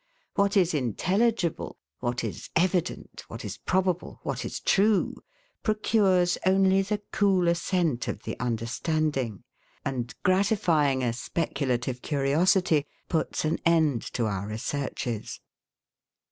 [0.33, 5.13] What is intelligible, what is evident, what is probable, what is true,
[5.61, 9.43] procures only the cool assent of the understanding;
[9.85, 15.39] and gratifying a speculative curiosity, puts an end to our researches.